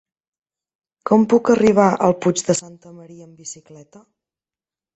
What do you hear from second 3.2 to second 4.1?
amb bicicleta?